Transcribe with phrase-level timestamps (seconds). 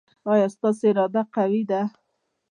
[0.31, 1.81] ایا ستاسو اراده قوي ده؟